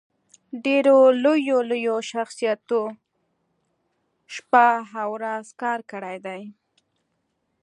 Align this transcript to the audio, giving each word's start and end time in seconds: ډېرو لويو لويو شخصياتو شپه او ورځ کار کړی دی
ډېرو 0.65 0.95
لويو 1.23 1.57
لويو 1.69 1.95
شخصياتو 2.11 2.81
شپه 4.33 4.67
او 5.01 5.09
ورځ 5.15 5.45
کار 5.61 5.79
کړی 5.91 6.17
دی 6.25 6.41